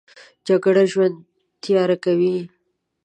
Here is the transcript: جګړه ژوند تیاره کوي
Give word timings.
جګړه 0.47 0.83
ژوند 0.91 1.15
تیاره 1.63 1.97
کوي 2.05 2.35